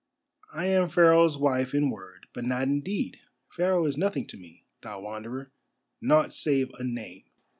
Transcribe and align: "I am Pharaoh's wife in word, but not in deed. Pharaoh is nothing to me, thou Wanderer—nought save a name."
"I 0.51 0.65
am 0.65 0.89
Pharaoh's 0.89 1.37
wife 1.37 1.75
in 1.75 1.91
word, 1.91 2.25
but 2.33 2.43
not 2.43 2.63
in 2.63 2.81
deed. 2.81 3.19
Pharaoh 3.49 3.85
is 3.85 3.97
nothing 3.99 4.25
to 4.29 4.37
me, 4.37 4.65
thou 4.81 5.01
Wanderer—nought 5.01 6.33
save 6.33 6.71
a 6.79 6.83
name." 6.83 7.25